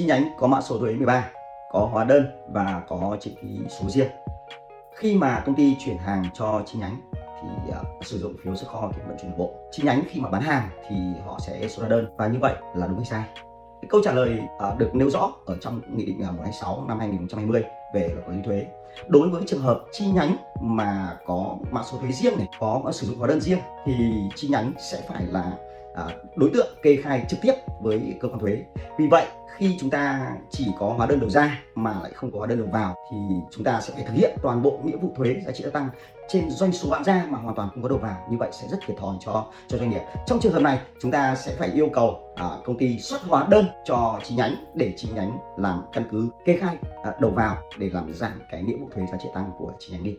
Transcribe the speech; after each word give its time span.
chi 0.00 0.06
nhánh 0.06 0.28
có 0.38 0.46
mã 0.46 0.60
số 0.60 0.78
thuế 0.78 0.92
13 0.94 1.30
có 1.70 1.88
hóa 1.92 2.04
đơn 2.04 2.26
và 2.52 2.82
có 2.88 3.16
chữ 3.20 3.30
ký 3.42 3.60
số 3.68 3.88
riêng. 3.88 4.08
Khi 4.94 5.16
mà 5.16 5.42
công 5.46 5.54
ty 5.54 5.76
chuyển 5.78 5.98
hàng 5.98 6.24
cho 6.34 6.62
chi 6.66 6.78
nhánh 6.78 7.00
thì 7.12 7.48
uh, 7.68 8.06
sử 8.06 8.18
dụng 8.18 8.34
phiếu 8.44 8.56
xuất 8.56 8.68
kho 8.68 8.90
kiểm 8.96 9.06
vận 9.08 9.16
chuyển 9.22 9.38
bộ. 9.38 9.50
Chi 9.70 9.82
nhánh 9.86 10.02
khi 10.08 10.20
mà 10.20 10.28
bán 10.28 10.42
hàng 10.42 10.68
thì 10.88 10.96
họ 11.26 11.38
sẽ 11.46 11.68
số 11.68 11.80
hóa 11.80 11.88
đơn 11.88 12.06
và 12.16 12.28
như 12.28 12.38
vậy 12.40 12.54
là 12.74 12.86
đúng 12.86 12.96
hay 12.96 13.04
sai? 13.04 13.24
Cái 13.82 13.88
câu 13.88 14.00
trả 14.04 14.12
lời 14.12 14.38
uh, 14.72 14.78
được 14.78 14.94
nêu 14.94 15.10
rõ 15.10 15.32
ở 15.46 15.56
trong 15.60 15.80
nghị 15.96 16.06
định 16.06 16.22
à, 16.22 16.30
126 16.30 16.84
năm 16.88 16.98
2020 16.98 17.64
về 17.94 18.08
luật 18.14 18.26
quản 18.26 18.36
lý 18.36 18.42
thuế. 18.42 18.66
Đối 19.08 19.28
với 19.28 19.42
trường 19.46 19.62
hợp 19.62 19.80
chi 19.92 20.06
nhánh 20.06 20.36
mà 20.60 21.16
có 21.26 21.56
mã 21.70 21.82
số 21.92 21.98
thuế 21.98 22.12
riêng 22.12 22.38
này 22.38 22.48
có 22.60 22.90
sử 22.92 23.06
dụng 23.06 23.18
hóa 23.18 23.28
đơn 23.28 23.40
riêng 23.40 23.58
thì 23.84 23.94
chi 24.36 24.48
nhánh 24.48 24.72
sẽ 24.78 25.02
phải 25.08 25.22
là 25.26 25.52
À, 25.94 26.04
đối 26.36 26.50
tượng 26.54 26.68
kê 26.82 26.96
khai 26.96 27.24
trực 27.28 27.40
tiếp 27.42 27.54
với 27.80 28.16
cơ 28.20 28.28
quan 28.28 28.38
thuế. 28.38 28.64
Vì 28.98 29.06
vậy 29.06 29.26
khi 29.56 29.76
chúng 29.80 29.90
ta 29.90 30.32
chỉ 30.50 30.66
có 30.78 30.94
hóa 30.96 31.06
đơn 31.06 31.20
đầu 31.20 31.30
ra 31.30 31.62
mà 31.74 31.94
lại 32.02 32.12
không 32.14 32.30
có 32.30 32.38
hóa 32.38 32.46
đơn 32.46 32.58
đầu 32.58 32.68
vào 32.72 32.96
thì 33.10 33.16
chúng 33.50 33.64
ta 33.64 33.80
sẽ 33.80 33.94
phải 33.94 34.04
thực 34.04 34.14
hiện 34.14 34.36
toàn 34.42 34.62
bộ 34.62 34.80
nghĩa 34.84 34.96
vụ 34.96 35.12
thuế 35.16 35.36
giá 35.46 35.52
trị 35.52 35.64
gia 35.64 35.70
tăng 35.70 35.88
trên 36.28 36.50
doanh 36.50 36.72
số 36.72 36.90
bán 36.90 37.04
ra 37.04 37.26
mà 37.28 37.38
hoàn 37.38 37.54
toàn 37.54 37.68
không 37.74 37.82
có 37.82 37.88
đầu 37.88 37.98
vào. 37.98 38.26
Như 38.30 38.36
vậy 38.38 38.48
sẽ 38.52 38.68
rất 38.68 38.78
thiệt 38.86 38.96
thòi 38.96 39.16
cho 39.20 39.46
cho 39.68 39.78
doanh 39.78 39.90
nghiệp. 39.90 40.00
Trong 40.26 40.40
trường 40.40 40.52
hợp 40.52 40.62
này 40.62 40.78
chúng 41.00 41.10
ta 41.10 41.34
sẽ 41.34 41.54
phải 41.58 41.70
yêu 41.74 41.88
cầu 41.92 42.20
à, 42.34 42.48
công 42.64 42.78
ty 42.78 42.98
xuất 42.98 43.22
hóa 43.22 43.46
đơn 43.50 43.66
cho 43.84 44.20
chi 44.24 44.34
nhánh 44.34 44.54
để 44.74 44.94
chi 44.96 45.08
nhánh 45.14 45.38
làm 45.56 45.82
căn 45.92 46.04
cứ 46.10 46.28
kê 46.44 46.56
khai 46.56 46.76
à, 47.02 47.14
đầu 47.20 47.30
vào 47.30 47.56
để 47.78 47.90
làm 47.92 48.12
giảm 48.12 48.42
cái 48.50 48.62
nghĩa 48.62 48.76
vụ 48.76 48.88
thuế 48.94 49.06
giá 49.12 49.18
trị 49.22 49.28
tăng 49.34 49.50
của 49.58 49.72
chi 49.78 49.92
nhánh 49.92 50.04
đi. 50.04 50.16